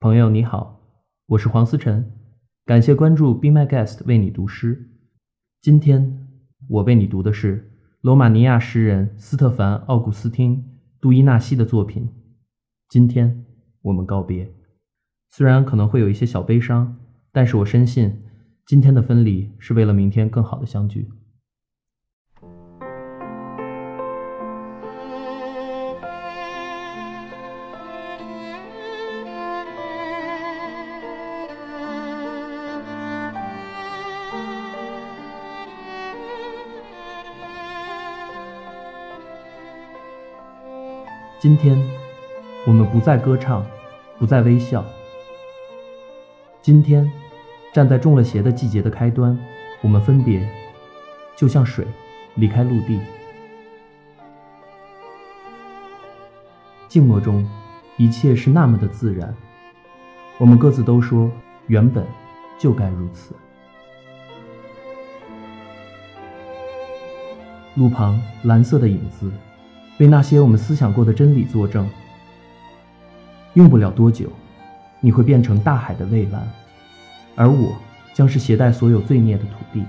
[0.00, 0.80] 朋友你好，
[1.26, 2.12] 我是黄思辰，
[2.64, 4.92] 感谢关注 Be My Guest 为你读诗。
[5.60, 6.28] 今天
[6.68, 10.56] 我为你读的是罗马尼亚诗人斯特凡·奥古斯汀·
[11.00, 12.08] 杜伊纳西的作品。
[12.88, 13.44] 今天
[13.82, 14.48] 我们告别，
[15.30, 16.96] 虽然可能会有一些小悲伤，
[17.32, 18.22] 但是我深信，
[18.66, 21.08] 今天的分离是为了明天更好的相聚。
[41.40, 41.80] 今天，
[42.66, 43.64] 我们不再歌唱，
[44.18, 44.84] 不再微笑。
[46.60, 47.08] 今天，
[47.72, 49.38] 站在中了邪的季节的开端，
[49.80, 50.44] 我们分别，
[51.36, 51.86] 就像水
[52.34, 53.00] 离开陆地。
[56.88, 57.48] 静默中，
[57.96, 59.32] 一切是那么的自然。
[60.38, 61.30] 我们各自都说，
[61.68, 62.04] 原本
[62.58, 63.32] 就该如此。
[67.76, 69.30] 路旁蓝色的影子。
[69.98, 71.88] 为那些我们思想过的真理作证，
[73.54, 74.30] 用不了多久，
[75.00, 76.48] 你会变成大海的蔚蓝，
[77.34, 77.76] 而我
[78.14, 79.84] 将是携带所有罪孽的土地。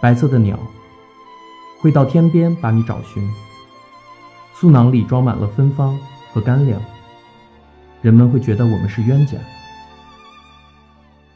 [0.00, 0.58] 白色的鸟
[1.80, 3.26] 会到天边把你找寻，
[4.54, 5.98] 素囊里装满了芬芳
[6.32, 6.80] 和干粮。
[8.02, 9.38] 人们会觉得我们是冤家，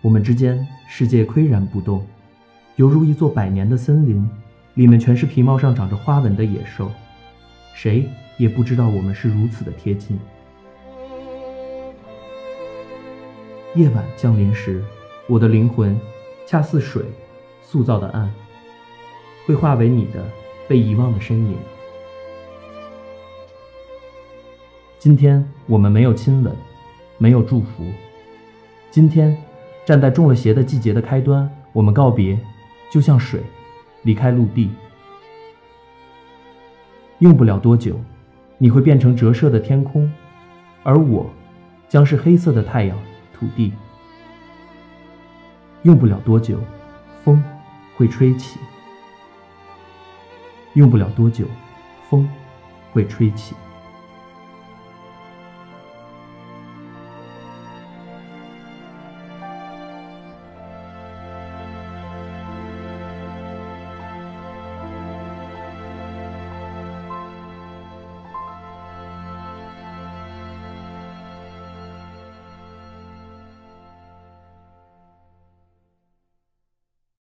[0.02, 2.04] 我们之间世界岿然不动，
[2.74, 4.28] 犹如一座百年的森林。
[4.76, 6.90] 里面全是皮毛上长着花纹的野兽，
[7.74, 10.18] 谁也不知道我们是如此的贴近。
[13.74, 14.84] 夜晚降临时，
[15.26, 15.98] 我的灵魂
[16.46, 17.02] 恰似水
[17.62, 18.30] 塑造的岸，
[19.46, 20.22] 会化为你的
[20.68, 21.56] 被遗忘的身影。
[24.98, 26.54] 今天我们没有亲吻，
[27.16, 27.82] 没有祝福。
[28.90, 29.34] 今天，
[29.86, 32.38] 站在中了邪的季节的开端，我们告别，
[32.92, 33.40] 就像水。
[34.06, 34.70] 离开陆地，
[37.18, 38.00] 用不了多久，
[38.56, 40.08] 你会变成折射的天空，
[40.84, 41.28] 而我，
[41.88, 42.96] 将是黑色的太阳、
[43.34, 43.72] 土地。
[45.82, 46.60] 用不了多久，
[47.24, 47.42] 风
[47.96, 48.60] 会吹起。
[50.74, 51.44] 用不了多久，
[52.08, 52.30] 风
[52.92, 53.56] 会吹起。